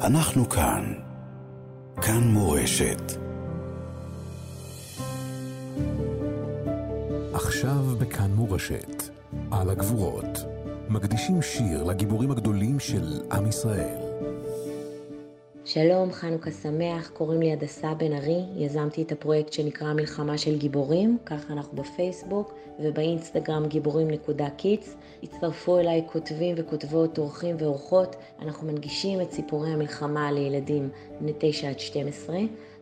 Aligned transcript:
אנחנו 0.00 0.48
כאן. 0.48 0.92
כאן 2.02 2.20
מורשת. 2.28 3.12
עכשיו 7.32 7.96
בכאן 7.98 8.30
מורשת, 8.30 9.02
על 9.50 9.70
הגבורות, 9.70 10.44
מקדישים 10.88 11.42
שיר 11.42 11.84
לגיבורים 11.84 12.30
הגדולים 12.30 12.80
של 12.80 13.20
עם 13.32 13.46
ישראל. 13.46 14.09
שלום, 15.64 16.12
חנוכה 16.12 16.50
שמח, 16.50 17.08
קוראים 17.08 17.40
לי 17.40 17.52
הדסה 17.52 17.94
בן 17.94 18.12
ארי, 18.12 18.44
יזמתי 18.56 19.02
את 19.02 19.12
הפרויקט 19.12 19.52
שנקרא 19.52 19.92
מלחמה 19.92 20.38
של 20.38 20.58
גיבורים, 20.58 21.18
ככה 21.26 21.52
אנחנו 21.52 21.76
בפייסבוק 21.76 22.54
ובאינסטגרם 22.78 23.66
גיבורים.קידס. 23.66 24.96
הצטרפו 25.22 25.78
אליי 25.78 26.02
כותבים 26.12 26.54
וכותבות, 26.58 27.18
אורחים 27.18 27.56
ואורחות, 27.58 28.16
אנחנו 28.42 28.66
מנגישים 28.66 29.20
את 29.20 29.32
סיפורי 29.32 29.70
המלחמה 29.70 30.32
לילדים 30.32 30.88
בני 31.20 31.32
9 31.38 31.68
עד 31.68 31.78
12. 31.78 32.36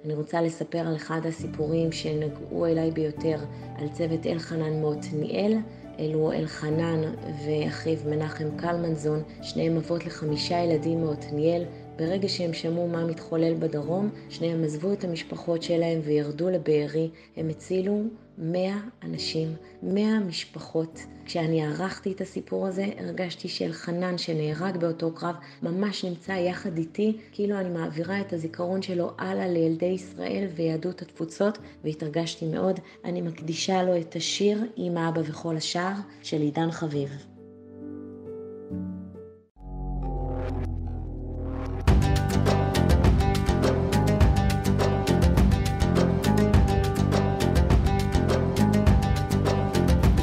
אני 0.04 0.14
רוצה 0.14 0.42
לספר 0.42 0.78
על 0.78 0.96
אחד 0.96 1.20
הסיפורים 1.24 1.92
שנגעו 1.92 2.66
אליי 2.66 2.90
ביותר, 2.90 3.38
על 3.78 3.88
צוות 3.88 4.26
אלחנן 4.26 4.82
מעתניאל. 4.82 5.58
אלו 6.00 6.32
אלחנן 6.32 7.00
ואחיו 7.44 7.98
מנחם 8.06 8.56
קלמנזון, 8.56 9.22
שניהם 9.42 9.76
אבות 9.76 10.06
לחמישה 10.06 10.58
ילדים 10.58 11.04
מעתניאל, 11.04 11.64
ברגע 11.98 12.28
שהם 12.28 12.52
שמעו 12.52 12.88
מה 12.88 13.06
מתחולל 13.06 13.54
בדרום, 13.54 14.10
שניהם 14.28 14.64
עזבו 14.64 14.92
את 14.92 15.04
המשפחות 15.04 15.62
שלהם 15.62 16.00
וירדו 16.04 16.50
לבארי. 16.50 17.10
הם 17.36 17.48
הצילו 17.48 18.02
מאה 18.38 18.78
אנשים, 19.02 19.54
מאה 19.82 20.20
משפחות. 20.20 21.00
כשאני 21.24 21.66
ערכתי 21.66 22.12
את 22.12 22.20
הסיפור 22.20 22.66
הזה, 22.66 22.86
הרגשתי 22.98 23.48
שאלחנן 23.48 24.18
שנהרג 24.18 24.76
באותו 24.76 25.12
קרב 25.12 25.34
ממש 25.62 26.04
נמצא 26.04 26.32
יחד 26.32 26.78
איתי, 26.78 27.16
כאילו 27.32 27.58
אני 27.58 27.68
מעבירה 27.68 28.20
את 28.20 28.32
הזיכרון 28.32 28.82
שלו 28.82 29.10
הלאה 29.18 29.48
לילדי 29.48 29.86
ישראל 29.86 30.46
ויהדות 30.56 31.02
התפוצות, 31.02 31.58
והתרגשתי 31.84 32.46
מאוד. 32.46 32.80
אני 33.04 33.22
מקדישה 33.22 33.82
לו 33.82 34.00
את 34.00 34.16
השיר 34.16 34.64
"עם 34.76 34.98
אבא 34.98 35.20
וכל 35.24 35.56
השאר" 35.56 35.92
של 36.22 36.40
עידן 36.40 36.70
חביב. 36.70 37.37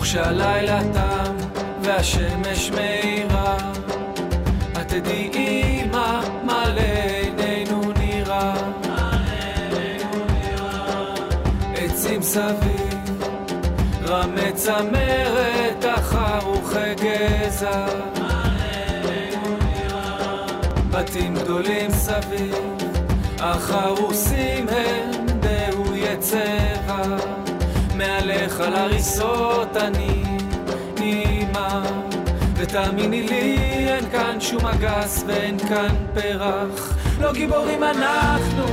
כשהלילה 0.05 0.79
תם 0.93 1.35
והשמש 1.81 2.71
מאירה, 2.71 3.57
את 4.71 4.87
תדעי 4.87 5.83
מה 6.43 6.63
לעינינו 6.75 7.81
נראה. 7.99 8.53
עצים 11.75 12.21
סביב, 12.21 13.23
רמי 14.03 14.51
צמרת, 14.53 15.85
החרוכי 15.85 16.95
גזע. 16.95 17.85
בתים 20.91 21.35
גדולים 21.35 21.91
סביב, 21.91 22.55
החרוסים 23.39 24.65
הם 24.69 25.24
על 28.65 28.75
הריסות 28.75 29.77
אני 29.77 30.23
אימא 30.97 31.81
ותאמיני 32.55 33.23
לי 33.23 33.57
אין 33.87 34.09
כאן 34.11 34.41
שום 34.41 34.65
אגס 34.65 35.23
ואין 35.27 35.59
כאן 35.59 35.95
פרח. 36.13 36.97
לא 37.19 37.33
גיבורים 37.33 37.83
אנחנו 37.83 38.65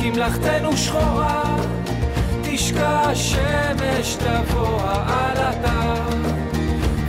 כי 0.00 0.10
מלאכתנו 0.10 0.76
שחורה. 0.76 1.56
תשקע 2.42 2.88
השמש 2.88 4.16
תבוא 4.16 4.80
העלתה. 4.82 5.94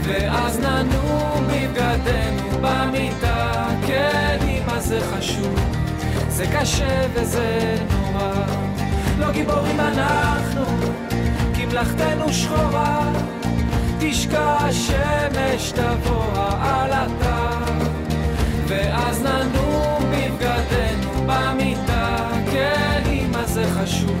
ואז 0.02 0.58
ננום 0.60 1.44
בבגדנו 1.46 2.58
במיטה. 2.60 3.66
כן 3.86 4.38
אמא 4.42 4.80
זה 4.80 5.00
חשוב? 5.00 5.54
זה 6.28 6.44
קשה 6.58 7.06
וזה 7.14 7.76
נורא. 7.90 8.32
לא 9.18 9.32
גיבורים 9.32 9.80
אנחנו 9.80 10.64
מלאכתנו 11.72 12.32
שחורה, 12.32 13.12
תשקע 14.00 14.56
השמש 14.56 15.72
תבוא 15.72 16.24
העלתה, 16.34 17.50
ואז 18.68 19.22
ננום 19.22 20.02
בבגדנו 20.10 21.26
במיטה, 21.26 22.28
כן 22.52 23.02
אמא 23.06 23.46
זה 23.46 23.64
חשוב, 23.70 24.18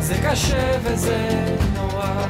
זה 0.00 0.14
קשה 0.24 0.78
וזה 0.82 1.56
נורא. 1.74 2.26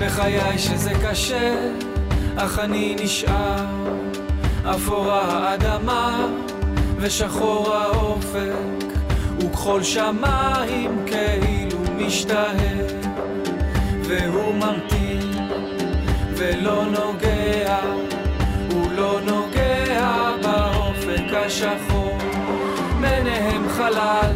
בחיי 0.00 0.58
שזה 0.58 0.92
קשה, 1.04 1.54
אך 2.36 2.58
אני 2.58 2.96
נשאר, 3.02 3.66
אפורה 4.64 5.22
האדמה 5.22 6.26
ושחור 7.00 7.74
האופק, 7.74 8.84
וכחול 9.38 9.82
שמיים 9.82 11.04
כאילו 11.06 11.78
משתהה, 11.96 12.76
והוא 14.02 14.54
ממתין 14.54 15.48
ולא 16.34 16.84
נוגע, 16.84 17.78
הוא 18.72 18.92
לא 18.92 19.20
נוגע 19.26 20.30
באופק 20.42 21.32
השחור, 21.32 22.18
ביניהם 23.00 23.68
חלל, 23.68 24.32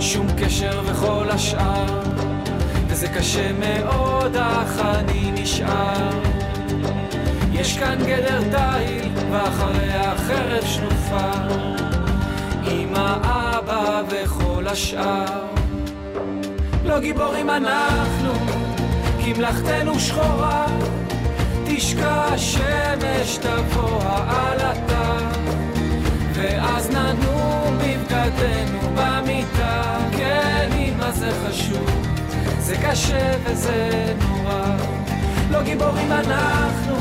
שום 0.00 0.26
קשר 0.38 0.80
וכל 0.86 1.30
השאר, 1.30 2.00
וזה 2.88 3.08
קשה 3.08 3.52
מאוד 3.52 4.36
אך 4.36 4.78
אני 4.78 5.30
נשאר. 5.34 6.10
יש 7.52 7.78
כאן 7.78 7.98
גדר 8.06 8.40
תיל, 8.40 9.08
ואחריה 9.30 10.14
חרב 10.16 10.64
שנופה. 10.64 11.73
השאר. 14.74 15.46
לא 16.84 17.00
גיבורים 17.00 17.50
אנחנו, 17.50 18.32
כי 19.24 19.32
מלאכתנו 19.32 20.00
שחורה. 20.00 20.66
תשקע 21.66 22.24
השמש 22.24 23.38
תבוא 23.38 24.02
העלתה, 24.02 25.18
ואז 26.32 26.90
ננום 26.90 27.78
בבגדנו 27.78 28.80
במיטה. 28.94 29.98
כן, 30.16 30.70
אמא 30.78 31.10
זה 31.10 31.30
חשוב, 31.46 31.90
זה 32.58 32.76
קשה 32.76 33.32
וזה 33.44 34.14
נורא. 34.28 34.76
לא 35.50 35.62
גיבורים 35.62 36.12
אנחנו, 36.12 36.96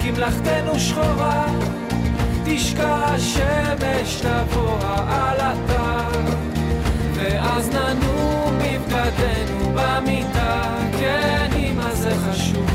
כי 0.00 0.10
מלאכתנו 0.10 0.78
שחורה. 0.78 1.46
תשקע 2.44 2.94
השמש 2.94 4.22
תבוא 4.22 4.78
העלתה 4.82 6.00
ואז 7.60 7.68
ננום 7.68 8.58
בבגדנו 8.58 9.72
במיטה 9.74 10.78
כן 10.98 11.50
אמא 11.56 11.94
זה 11.94 12.10
חשוב 12.10 12.66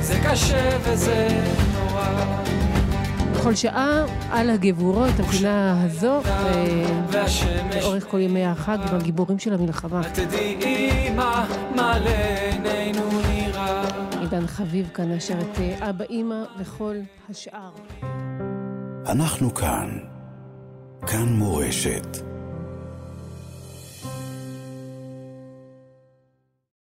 זה 0.00 0.14
קשה 0.24 0.78
וזה 0.82 1.28
נורא 1.72 2.34
בכל 3.32 3.54
שעה 3.54 4.04
על 4.30 4.50
הגבורות, 4.50 5.20
הפינה 5.20 5.84
הזו, 5.84 6.20
לאורך 7.74 8.06
כל 8.10 8.20
ימי 8.20 8.46
החג 8.46 8.78
עם 8.88 8.96
הגיבורים 8.96 9.38
של 9.38 9.54
המלחמה. 9.54 10.00
תדעי 10.12 11.08
אמא 11.08 11.44
מה 11.76 11.98
לעינינו 11.98 13.08
נראה. 13.30 13.84
עידן 14.20 14.46
חביב 14.46 14.90
כאן 14.94 15.12
אשר 15.12 15.40
את 15.40 15.82
אבא, 15.82 16.04
אמא 16.10 16.44
וכל 16.58 16.96
השאר. 17.30 17.70
אנחנו 19.06 19.54
כאן. 19.54 19.98
כאן 21.06 21.28
מורשת. 21.28 22.37